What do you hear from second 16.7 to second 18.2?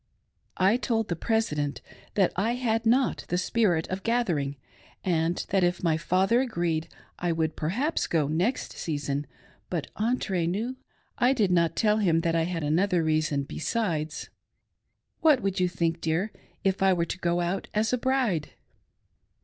I were to go out as a